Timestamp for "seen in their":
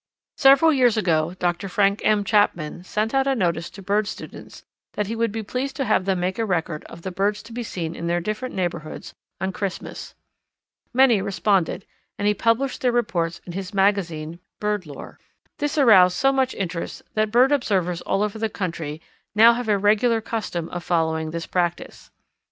7.61-8.19